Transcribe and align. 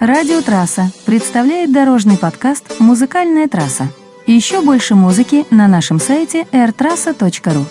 Радиотрасса 0.00 0.90
представляет 1.04 1.72
дорожный 1.72 2.16
подкаст 2.16 2.80
«Музыкальная 2.80 3.48
трасса». 3.48 3.88
Еще 4.26 4.62
больше 4.62 4.94
музыки 4.94 5.44
на 5.50 5.68
нашем 5.68 6.00
сайте 6.00 6.46
airtrassa.ru. 6.52 7.66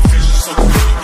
Fusion 0.00 0.36
so 0.46 0.95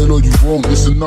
well 0.00 0.12
or 0.12 0.20
you 0.20 0.32
won't. 0.44 0.66
Listen. 0.68 0.98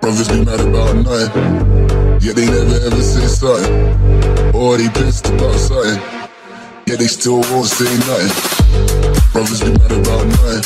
Brothers 0.00 0.28
be 0.28 0.44
mad 0.44 0.60
about 0.60 0.96
nothing. 0.96 2.20
Yet 2.20 2.36
they 2.36 2.46
never 2.46 2.86
ever 2.86 3.02
say 3.02 3.26
something. 3.26 4.54
Or 4.54 4.76
they 4.78 4.88
pissed 4.88 5.28
about 5.28 5.54
something. 5.54 6.00
Yet 6.86 6.98
they 6.98 7.06
still 7.06 7.40
won't 7.50 7.66
say 7.66 7.92
nothing. 8.06 9.32
Brothers 9.32 9.60
be 9.60 9.70
mad 9.72 9.92
about 9.92 10.26
nothing. 10.26 10.64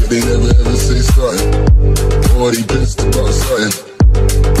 Yet 0.00 0.10
they 0.10 0.20
never 0.20 0.50
ever 0.60 0.76
say 0.76 1.00
something. 1.00 2.40
Or 2.40 2.50
they 2.50 2.62
pissed 2.62 3.00
about 3.00 3.32
something. 3.32 3.87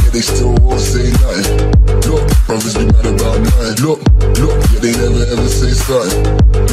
Yet 0.08 0.14
they 0.14 0.20
still 0.22 0.54
won't 0.62 0.80
say 0.80 1.10
nothing. 1.10 1.68
Look, 2.10 2.46
brothers 2.46 2.78
be 2.78 2.86
mad 2.86 3.04
about 3.04 3.40
nothing. 3.40 3.84
Look, 3.84 4.00
look, 4.40 4.56
yet 4.72 4.80
they 4.80 4.92
never 4.92 5.22
ever 5.22 5.48
say 5.48 5.72
something. 5.72 6.24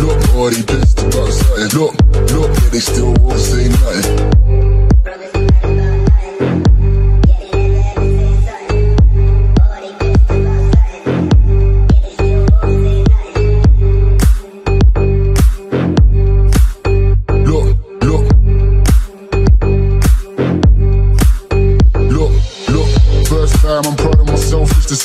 Look, 0.02 0.36
or 0.36 0.52
pissed 0.52 1.02
about 1.02 1.34
something. 1.34 1.78
Look, 1.78 1.96
look, 2.32 2.50
yet 2.62 2.72
they 2.72 2.80
still 2.80 3.14
won't 3.20 3.38
say 3.38 3.68
nothing. 3.68 4.65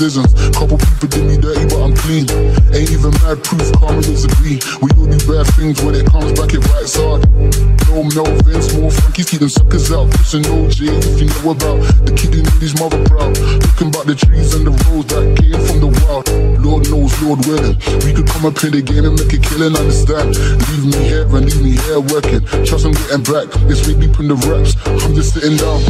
Couple 0.01 0.79
people 0.81 1.09
did 1.13 1.29
me 1.29 1.37
dirty, 1.37 1.69
but 1.69 1.85
I'm 1.85 1.93
clean. 1.93 2.25
Ain't 2.73 2.89
even 2.89 3.13
mad 3.21 3.45
proof, 3.45 3.69
karma 3.77 4.01
disagree. 4.01 4.57
We 4.81 4.89
all 4.97 5.05
do 5.05 5.21
bad 5.29 5.45
things 5.53 5.77
when 5.85 5.93
it 5.93 6.09
comes 6.09 6.33
back, 6.41 6.57
it 6.57 6.65
writes 6.73 6.97
hard. 6.97 7.29
No 7.85 8.09
Melvins, 8.09 8.73
more 8.81 8.89
Frankies, 8.89 9.29
keep 9.29 9.41
them 9.41 9.51
suckers 9.51 9.93
out. 9.93 10.09
Pushing 10.17 10.41
OJ, 10.49 10.89
if 10.89 11.21
you 11.21 11.29
know 11.29 11.53
about 11.53 11.85
the 12.09 12.17
kid 12.17 12.33
who 12.33 12.41
his 12.65 12.73
mother 12.81 12.97
proud. 13.13 13.37
Looking 13.37 13.93
about 13.93 14.09
the 14.09 14.17
trees 14.17 14.55
and 14.57 14.65
the 14.65 14.73
roads 14.89 15.13
that 15.13 15.37
came 15.37 15.61
from 15.69 15.85
the 15.85 15.93
wild. 15.93 16.25
Lord 16.65 16.89
knows, 16.89 17.13
Lord 17.21 17.45
willing. 17.45 17.77
We 18.01 18.17
could 18.17 18.27
come 18.33 18.49
up 18.49 18.57
in 18.65 18.73
the 18.73 18.81
game 18.81 19.05
and 19.05 19.21
make 19.21 19.37
a 19.37 19.41
killing, 19.53 19.77
understand? 19.77 20.33
Leave 20.33 20.97
me 20.97 21.13
here 21.13 21.29
and 21.29 21.45
leave 21.45 21.61
me 21.61 21.77
here 21.77 22.01
working. 22.01 22.41
Trust 22.65 22.89
I'm 22.89 22.97
getting 23.05 23.21
back. 23.29 23.53
It's 23.69 23.85
me 23.85 24.01
deep 24.01 24.17
in 24.17 24.33
the 24.33 24.39
reps. 24.49 24.81
I'm 25.05 25.13
just 25.13 25.37
sitting 25.37 25.61
down. 25.61 25.85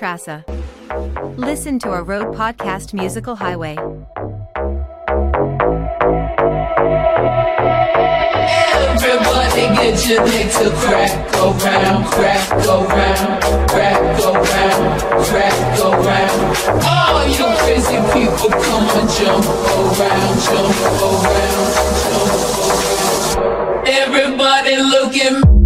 Trassa. 0.00 0.42
Listen 1.36 1.78
to 1.80 1.90
our 1.90 2.02
road 2.02 2.34
podcast, 2.34 2.94
Musical 2.94 3.36
Highway. 3.36 3.76
Everybody 8.96 9.60
get 9.76 10.08
your 10.08 10.24
dick 10.24 10.48
to 10.56 10.70
crack, 10.80 11.32
go 11.32 11.52
round, 11.52 12.06
crack, 12.06 12.48
go 12.64 12.86
round, 12.86 13.42
crack, 13.68 14.00
go 14.16 14.32
round, 14.32 15.02
crack, 15.28 15.76
go 15.76 15.90
round. 15.92 16.56
All 16.82 17.28
you 17.28 17.44
crazy 17.60 18.00
people, 18.16 18.48
come 18.56 18.88
and 18.96 19.10
jump, 19.20 19.44
around, 19.44 20.40
jump, 20.48 20.80
around, 20.96 21.28
round, 21.28 21.68
jump, 22.00 22.32
go 22.40 22.56
round. 23.44 23.86
Everybody 23.86 24.76
looking. 24.76 25.59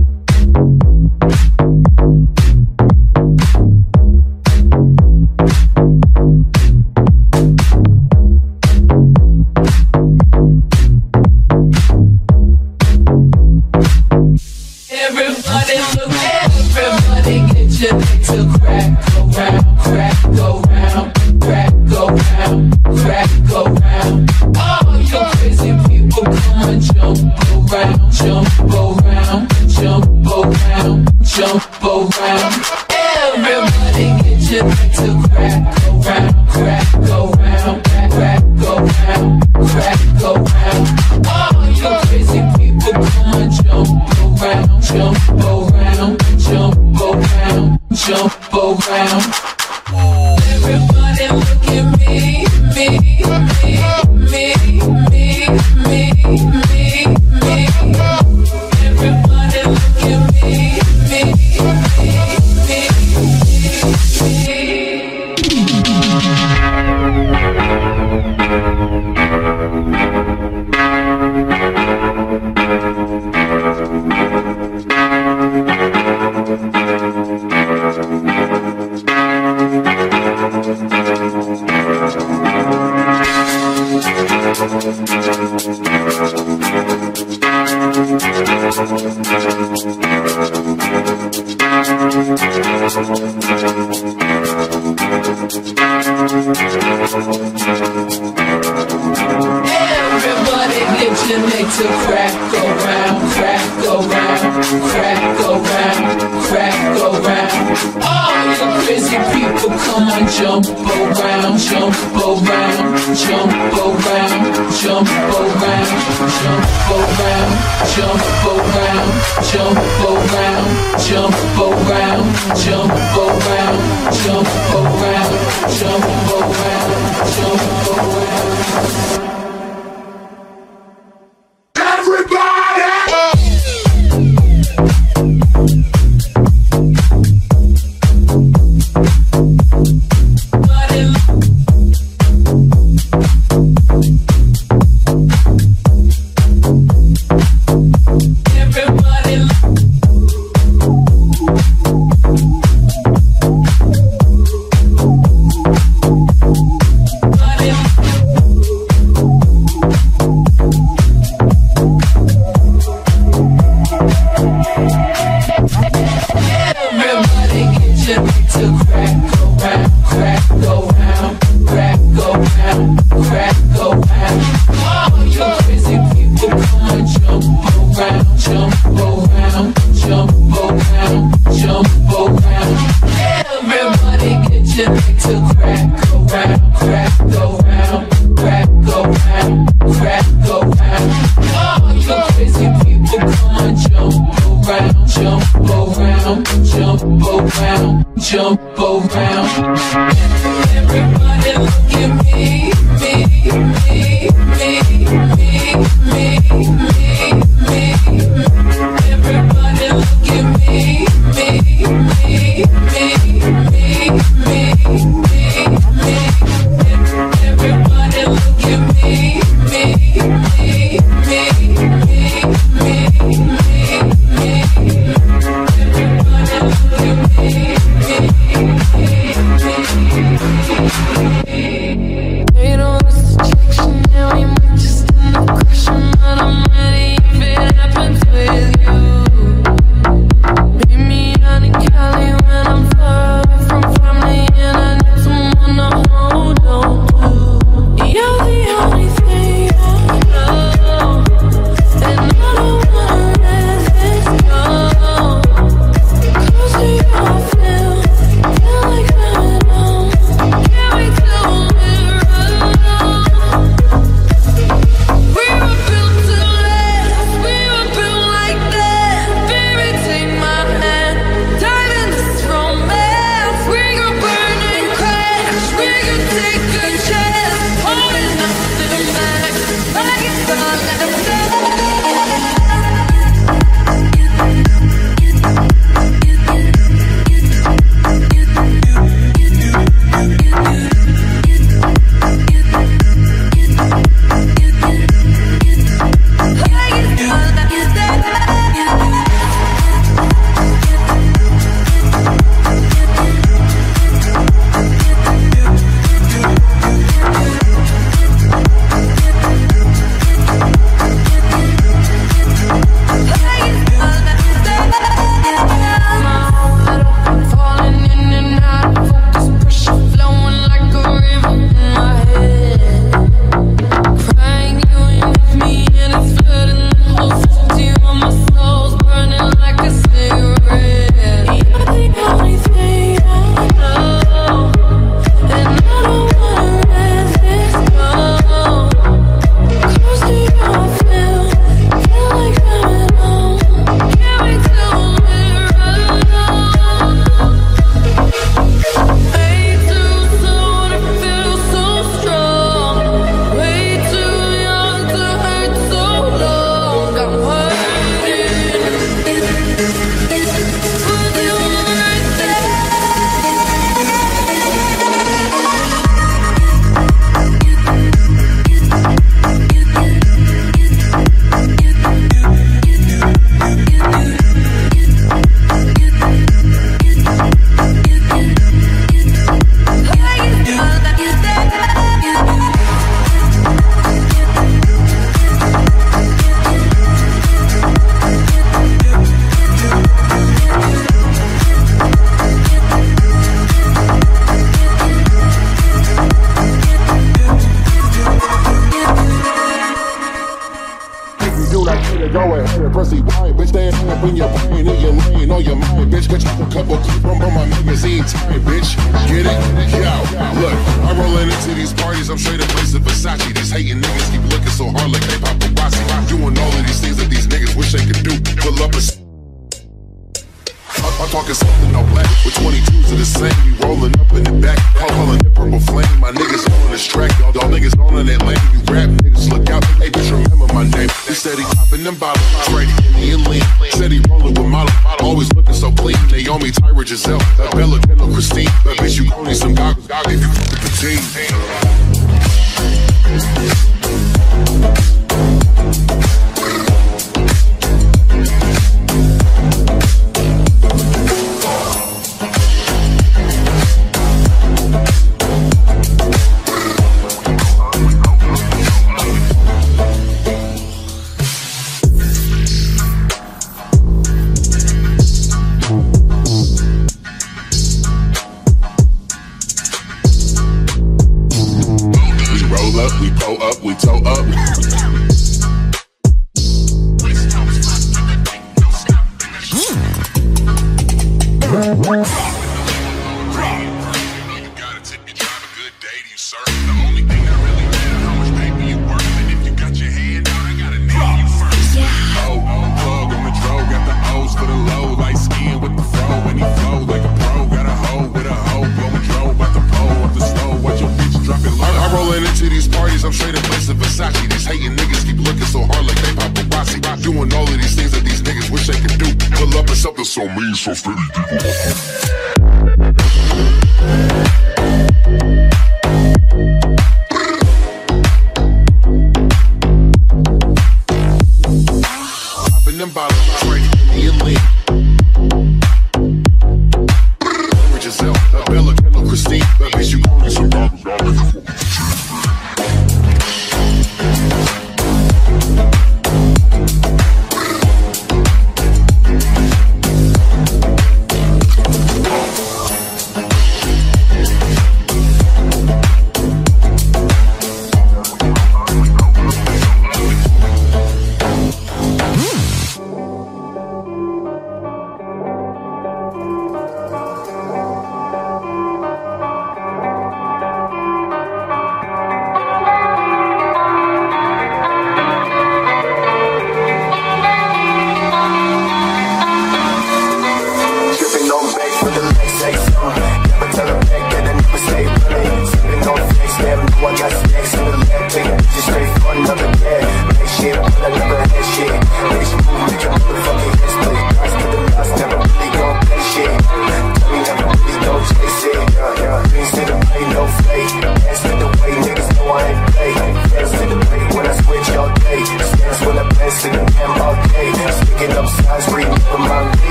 Hey. 590.74 591.03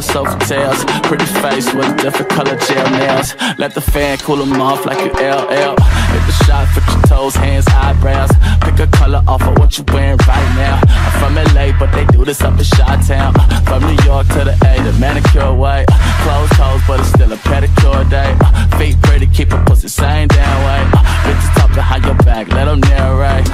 Tail, 0.00 0.24
sofa 0.24 0.38
tails. 0.46 0.84
Pretty 1.04 1.24
face 1.24 1.72
with 1.74 1.96
different 1.98 2.30
color 2.30 2.56
gel 2.56 2.90
nails. 2.90 3.34
Let 3.58 3.74
the 3.74 3.80
fan 3.80 4.18
cool 4.18 4.36
them 4.36 4.60
off 4.60 4.84
like 4.86 4.98
you 4.98 5.12
LL. 5.12 5.74
Hit 6.12 6.24
the 6.26 6.36
shot, 6.44 6.68
put 6.74 6.84
your 6.92 7.02
toes, 7.02 7.34
hands, 7.34 7.66
eyebrows. 7.68 8.30
Pick 8.62 8.78
a 8.80 8.86
color 8.96 9.22
off 9.26 9.42
of 9.42 9.58
what 9.58 9.76
you 9.78 9.84
wearing 9.92 10.18
right 10.28 10.50
now. 10.56 10.80
I'm 10.86 11.12
from 11.20 11.34
LA, 11.54 11.78
but 11.78 11.92
they 11.92 12.04
do 12.06 12.24
this 12.24 12.40
up 12.42 12.58
in 12.58 12.64
Chi 12.64 12.96
Town. 13.06 13.32
From 13.64 13.82
New 13.82 13.98
York 14.04 14.26
to 14.28 14.44
the 14.44 14.56
A, 14.68 14.82
the 14.82 14.92
manicure 14.98 15.54
way. 15.54 15.84
Closed 16.22 16.52
toes, 16.52 16.80
but 16.86 17.00
it's 17.00 17.08
still 17.10 17.32
a 17.32 17.36
pedicure 17.36 18.08
day. 18.10 18.32
Feet 18.78 19.00
pretty, 19.02 19.26
keep 19.26 19.52
a 19.52 19.64
pussy 19.64 19.88
same 19.88 20.28
damn 20.28 20.58
way. 20.66 20.82
Bitches 21.24 21.54
talk 21.56 21.70
behind 21.74 22.04
your 22.04 22.16
back, 22.16 22.48
let 22.48 22.66
them 22.66 22.80
narrate. 22.80 23.46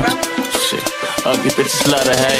Shit, 0.66 0.84
ugly 1.24 1.50
bitches 1.50 1.90
love 1.90 2.04
to 2.04 2.16
hate. 2.16 2.31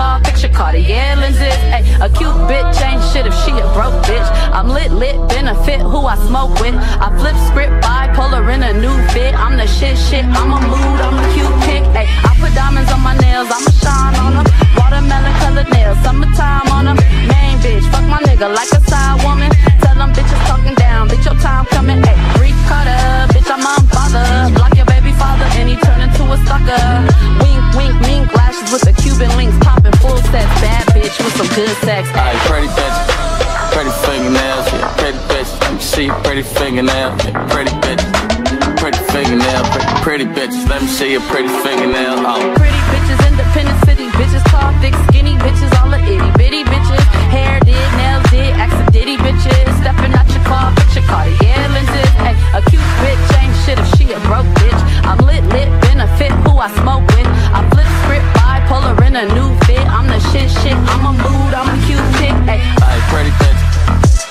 Car, 0.00 0.18
picture 0.24 0.48
Cartier 0.48 1.12
lenses. 1.20 1.60
Ay, 1.76 1.84
a 2.00 2.08
cute 2.08 2.40
bitch 2.48 2.80
ain't 2.88 3.04
shit 3.12 3.26
if 3.28 3.36
she 3.44 3.52
a 3.52 3.66
broke 3.76 4.00
bitch. 4.08 4.28
I'm 4.56 4.68
lit, 4.68 4.90
lit, 4.92 5.16
benefit 5.28 5.80
who 5.92 6.00
I 6.06 6.16
smoke 6.24 6.56
with. 6.62 6.74
I 7.04 7.12
flip 7.20 7.36
script, 7.48 7.74
bipolar 7.84 8.40
in 8.54 8.62
a 8.62 8.72
new 8.80 8.96
fit. 9.12 9.34
I'm 9.36 9.58
the 9.60 9.66
shit, 9.66 9.98
shit, 10.08 10.24
I'm 10.24 10.56
a 10.56 10.60
mood, 10.72 10.98
I'm 11.04 11.20
a 11.20 11.24
cute 11.36 11.56
pick. 11.68 11.84
Ay, 11.92 12.08
I 12.28 12.32
put 12.40 12.54
diamonds 12.54 12.90
on 12.90 13.02
my 13.04 13.14
nails, 13.18 13.52
I'ma 13.52 13.72
shine 13.84 14.16
on 14.24 14.32
them. 14.40 14.46
Watermelon 14.80 15.34
colored 15.42 15.68
nails, 15.68 15.98
summertime 16.00 16.68
on 16.72 16.84
them. 16.88 16.96
Main 17.28 17.60
bitch, 17.60 17.84
fuck 17.92 18.06
my 18.08 18.20
nigga 18.24 18.48
like 18.48 18.72
a 18.72 18.80
side 18.88 19.20
woman. 19.22 19.52
Tell 19.84 19.96
them 20.00 20.14
bitches 20.16 20.42
talking 20.48 20.76
down, 20.76 21.10
bitch, 21.10 21.26
your 21.28 21.36
time 21.44 21.66
coming. 21.66 22.00
Ay, 22.08 22.16
Reef 22.40 22.56
cutter, 22.64 23.36
bitch, 23.36 23.50
I'm 23.52 23.60
unbothered. 23.60 24.56
Block 24.56 24.72
your 24.72 24.76
baby 24.76 24.79
father 25.20 25.48
and 25.60 25.68
he 25.68 25.76
turn 25.76 26.00
into 26.00 26.24
a 26.32 26.38
sucker. 26.48 26.80
Wink, 27.44 27.60
wink, 27.76 27.94
mink, 28.08 28.24
lashes 28.32 28.72
with 28.72 28.84
the 28.88 28.96
Cuban 28.96 29.28
links. 29.36 29.56
Popping 29.60 29.92
full 30.00 30.16
sets, 30.32 30.48
bad 30.64 30.84
bitch 30.96 31.12
with 31.20 31.36
some 31.36 31.50
good 31.52 31.76
sex. 31.84 32.08
Ay, 32.16 32.32
pretty 32.48 32.72
bitches, 32.72 33.06
pretty 33.76 33.92
fingernails, 34.08 34.66
yeah, 34.72 34.88
pretty 34.96 35.20
bitches. 35.28 35.60
Let 35.60 35.72
me 35.76 35.80
see 35.80 36.04
your 36.08 36.18
pretty 36.24 36.42
fingernail, 36.42 37.10
yeah, 37.20 37.36
pretty 37.52 37.74
bitches, 37.84 38.10
pretty 38.80 39.00
fingernail, 39.12 39.62
pretty 39.68 39.92
pretty 40.00 40.26
bitches. 40.32 40.64
Let 40.72 40.80
me 40.80 40.88
see 40.88 41.12
your 41.12 41.24
pretty 41.28 41.52
fingernail. 41.60 42.24
Oh. 42.24 42.40
Pretty 42.56 42.82
bitches, 42.92 43.20
independent 43.28 43.78
city 43.84 44.08
bitches, 44.16 44.44
tall, 44.48 44.72
thick, 44.80 44.96
skinny 45.08 45.36
bitches, 45.44 45.70
all 45.78 45.90
the 45.92 46.00
itty 46.00 46.30
bitty 46.40 46.64
bitches. 46.64 47.04
Hair 47.28 47.60
did, 47.68 47.88
nails 48.00 48.24
did, 48.32 48.52
accidentally 48.56 49.18
bitches. 49.20 49.68
Stepping 49.80 50.12
out 50.16 50.28
your 50.32 50.44
car, 50.48 50.72
picture 50.76 51.04
Cartier 51.04 51.60
lenses. 51.76 52.10
Ay, 52.24 52.34
a 52.56 52.60
cute 52.68 52.88
bitch 53.04 53.26
ain't 53.40 53.54
shit 53.64 53.78
if 53.78 53.86
she 53.96 54.04
a 54.12 54.18
broke 54.28 54.48
bitch. 54.56 54.59
I'm 55.10 55.18
lit, 55.26 55.42
lit, 55.50 55.66
benefit 55.82 56.30
who 56.46 56.54
I 56.62 56.70
smoke 56.78 57.02
with. 57.18 57.26
I 57.50 57.66
flip 57.74 57.90
script, 58.06 58.22
bipolar 58.38 58.94
in 59.02 59.16
a 59.18 59.26
new 59.34 59.50
fit. 59.66 59.82
I'm 59.90 60.06
the 60.06 60.22
shit, 60.30 60.46
shit. 60.62 60.78
I'm 60.86 61.02
a 61.02 61.12
mood, 61.18 61.50
I'm 61.50 61.66
a 61.66 61.76
cute 61.82 61.98
chick. 62.22 62.30
Ay, 62.46 62.62
Ay, 62.78 62.98
pretty 63.10 63.34
bitches, 63.42 63.74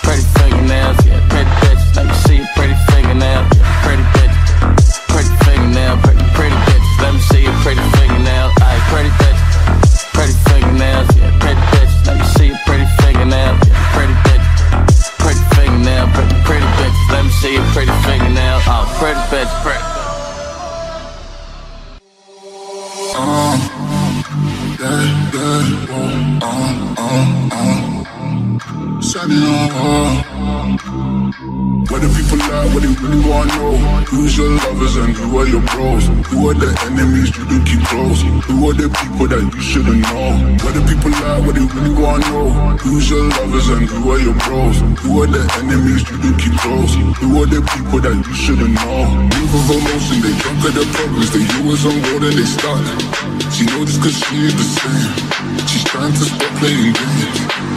pretty 0.08 0.24
fingernails, 0.40 0.96
yeah, 1.04 1.20
pretty 1.28 1.52
bitches. 1.60 1.84
Let 2.00 2.06
me 2.08 2.16
see 2.24 2.38
your 2.40 2.48
pretty 2.56 2.78
fingernail, 2.88 3.44
yeah, 3.44 3.84
pretty 3.84 4.06
bitches, 4.16 5.04
pretty 5.12 5.32
fingernail, 5.44 6.00
pretty 6.00 6.24
pretty 6.32 6.56
bitches. 6.64 6.96
Let 7.04 7.12
me 7.12 7.20
see 7.28 7.44
your 7.44 7.58
pretty 7.60 7.84
fingernail. 8.00 8.48
Ay, 8.64 8.80
pretty 8.88 9.12
Send 29.02 29.32
it 29.32 29.44
uh. 29.44 30.39
What 31.90 32.06
do 32.06 32.10
people 32.14 32.38
like, 32.38 32.70
what 32.70 32.86
they 32.86 32.94
really 33.02 33.18
wanna 33.26 33.50
know? 33.58 33.74
Who's 34.14 34.38
your 34.38 34.50
lovers 34.62 34.96
and 34.96 35.10
who 35.10 35.40
are 35.42 35.48
your 35.50 35.66
bros? 35.74 36.06
Who 36.30 36.50
are 36.50 36.54
the 36.54 36.70
enemies 36.86 37.34
you 37.34 37.46
don't 37.50 37.66
keep 37.66 37.82
close? 37.90 38.22
Who 38.46 38.70
are 38.70 38.78
the 38.78 38.94
people 38.94 39.26
that 39.26 39.42
you 39.42 39.58
shouldn't 39.58 40.06
know? 40.06 40.54
What 40.62 40.78
do 40.78 40.86
people 40.86 41.10
like, 41.10 41.42
what 41.50 41.56
they 41.58 41.66
really 41.66 41.98
wanna 41.98 42.30
know? 42.30 42.78
Who's 42.78 43.10
your 43.10 43.26
lovers 43.26 43.70
and 43.74 43.90
who 43.90 44.06
are 44.06 44.22
your 44.22 44.38
bros? 44.46 44.78
Who 45.02 45.18
are 45.18 45.30
the 45.34 45.42
enemies 45.66 46.06
you 46.06 46.18
don't 46.22 46.38
keep 46.38 46.54
close? 46.62 46.94
Who 47.26 47.42
are 47.42 47.50
the 47.50 47.66
people 47.66 48.00
that 48.06 48.14
you 48.22 48.36
shouldn't 48.38 48.70
know? 48.70 49.10
Move 49.26 49.54
of 49.58 49.70
emotion, 49.74 50.22
they 50.22 50.34
drunk 50.46 50.70
at 50.70 50.78
the 50.78 50.86
problems, 50.94 51.34
they 51.34 51.42
use 51.42 51.90
on 51.90 51.98
board 52.06 52.22
and 52.22 52.38
they 52.38 52.46
start. 52.46 52.86
She 53.50 53.66
knows 53.66 53.90
this 53.90 53.98
cause 53.98 54.18
she 54.30 54.46
is 54.46 54.54
the 54.54 54.68
same. 54.78 55.10
She's 55.66 55.84
trying 55.90 56.14
to 56.14 56.22
stop 56.22 56.54
playing 56.62 56.94
games. 56.94 57.69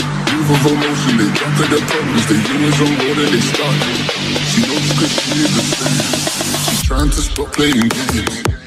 Of 0.43 0.67
emotion, 0.67 1.19
they 1.19 1.31
drunk 1.39 1.57
to 1.57 1.67
the 1.71 1.81
problems, 1.87 2.27
they 2.27 2.35
use 2.35 2.81
on 2.83 2.99
board 2.99 3.19
and 3.19 3.33
they 3.33 3.41
start. 3.41 3.79
She 4.51 4.61
knows 4.67 4.93
cause 4.99 5.13
she 5.23 5.39
is 5.39 5.55
the 5.55 5.63
same. 5.63 6.67
She's 6.67 6.83
trying 6.83 7.11
to 7.11 7.23
stop 7.23 7.53
playing 7.53 7.89
games. 7.89 8.62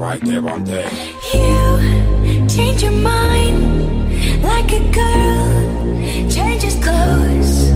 right 0.00 0.20
there 0.22 0.48
on 0.48 0.64
there. 0.64 0.90
You 1.34 2.46
change 2.48 2.82
your 2.82 2.92
mind 2.92 4.42
like 4.42 4.72
a 4.72 4.80
girl 4.92 6.30
changes 6.30 6.74
clothes. 6.82 7.69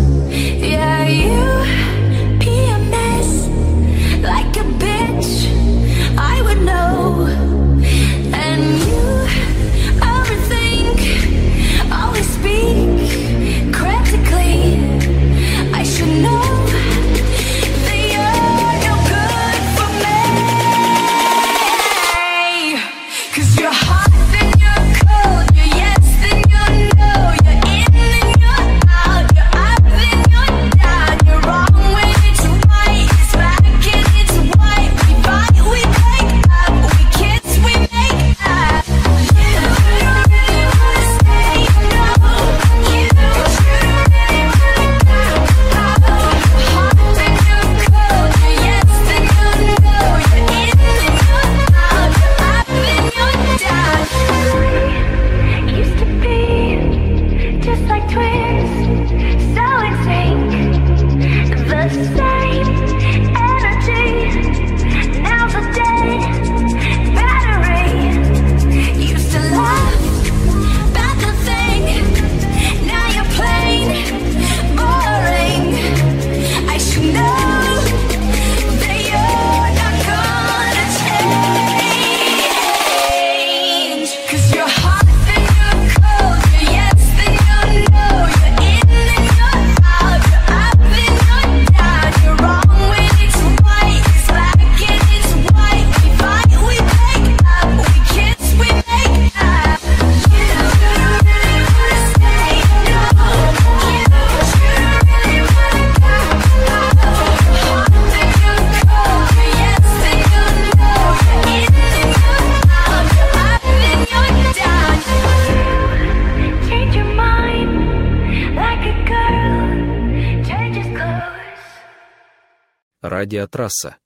Радиотрасса. 123.45 123.99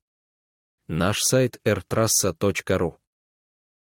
Наш 0.88 1.22
сайт 1.22 1.60
rtrassa.ru 1.64 2.96